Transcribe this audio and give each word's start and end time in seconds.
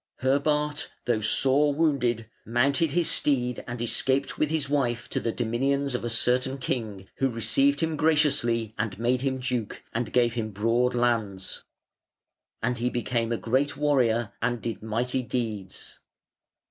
Herbart, 0.21 0.87
though 1.05 1.21
sore 1.21 1.75
wounded, 1.75 2.27
mounted 2.43 2.93
his 2.93 3.07
steed 3.07 3.63
and 3.67 3.79
escaped 3.79 4.35
with 4.39 4.49
his 4.49 4.67
wife 4.67 5.07
to 5.09 5.19
the 5.19 5.31
dominions 5.31 5.93
of 5.93 6.03
a 6.03 6.09
certain 6.09 6.57
king, 6.57 7.07
who 7.17 7.29
received 7.29 7.81
him 7.81 7.95
graciously, 7.97 8.73
and 8.79 8.97
made 8.97 9.21
him 9.21 9.37
duke, 9.39 9.83
and 9.93 10.11
gave 10.11 10.33
him 10.33 10.49
broad 10.49 10.95
lands. 10.95 11.63
And 12.63 12.79
he 12.79 12.89
became 12.89 13.31
a 13.31 13.37
great 13.37 13.77
warrior 13.77 14.31
and 14.41 14.59
did 14.59 14.81
mighty 14.81 15.21
deeds. 15.21 15.99